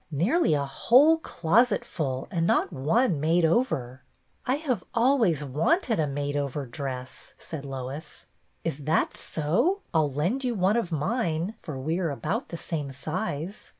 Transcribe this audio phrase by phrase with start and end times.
[0.09, 4.01] Nearly a whole closet full and not one made over!""
[4.47, 8.25] I have always wanted a made over dress," said Lois."
[8.63, 9.81] Is that so?
[9.93, 13.69] I 'll lend you one of mine, for we are about the same size."